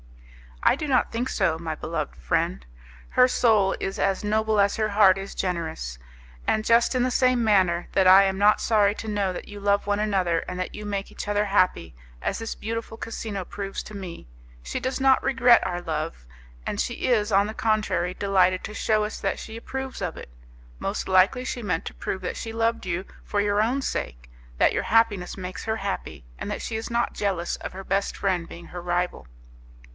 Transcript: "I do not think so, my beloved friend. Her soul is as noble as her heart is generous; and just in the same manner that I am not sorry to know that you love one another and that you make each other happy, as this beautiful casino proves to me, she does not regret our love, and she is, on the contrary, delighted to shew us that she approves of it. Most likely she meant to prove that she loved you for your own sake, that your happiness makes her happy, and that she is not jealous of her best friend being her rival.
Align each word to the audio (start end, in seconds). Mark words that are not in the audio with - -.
"I 0.63 0.75
do 0.75 0.87
not 0.87 1.11
think 1.11 1.29
so, 1.29 1.59
my 1.59 1.75
beloved 1.75 2.15
friend. 2.15 2.65
Her 3.09 3.27
soul 3.27 3.75
is 3.79 3.99
as 3.99 4.23
noble 4.23 4.59
as 4.59 4.75
her 4.77 4.89
heart 4.89 5.17
is 5.17 5.35
generous; 5.35 5.99
and 6.47 6.65
just 6.65 6.95
in 6.95 7.03
the 7.03 7.11
same 7.11 7.43
manner 7.43 7.87
that 7.91 8.07
I 8.07 8.23
am 8.23 8.37
not 8.39 8.61
sorry 8.61 8.95
to 8.95 9.07
know 9.07 9.31
that 9.33 9.47
you 9.47 9.59
love 9.59 9.85
one 9.85 9.99
another 9.99 10.39
and 10.47 10.59
that 10.59 10.73
you 10.73 10.85
make 10.85 11.11
each 11.11 11.27
other 11.27 11.45
happy, 11.45 11.95
as 12.21 12.39
this 12.39 12.55
beautiful 12.55 12.97
casino 12.97 13.43
proves 13.45 13.83
to 13.83 13.97
me, 13.97 14.27
she 14.63 14.79
does 14.79 14.99
not 15.01 15.21
regret 15.23 15.65
our 15.67 15.81
love, 15.81 16.25
and 16.65 16.79
she 16.79 17.07
is, 17.07 17.31
on 17.31 17.45
the 17.47 17.53
contrary, 17.53 18.15
delighted 18.15 18.63
to 18.63 18.73
shew 18.73 19.03
us 19.03 19.19
that 19.19 19.39
she 19.39 19.55
approves 19.57 20.01
of 20.01 20.15
it. 20.17 20.29
Most 20.79 21.07
likely 21.07 21.43
she 21.45 21.61
meant 21.61 21.85
to 21.85 21.93
prove 21.93 22.21
that 22.21 22.37
she 22.37 22.53
loved 22.53 22.87
you 22.87 23.05
for 23.23 23.39
your 23.41 23.61
own 23.61 23.81
sake, 23.83 24.31
that 24.57 24.73
your 24.73 24.83
happiness 24.83 25.37
makes 25.37 25.65
her 25.65 25.77
happy, 25.77 26.25
and 26.39 26.49
that 26.49 26.61
she 26.61 26.75
is 26.75 26.89
not 26.89 27.13
jealous 27.13 27.55
of 27.57 27.73
her 27.73 27.83
best 27.83 28.17
friend 28.17 28.47
being 28.49 28.67
her 28.67 28.81
rival. 28.81 29.27